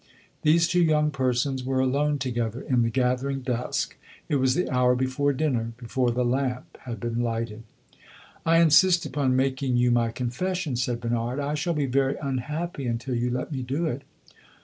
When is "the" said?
2.81-2.89, 4.55-4.67, 6.09-6.25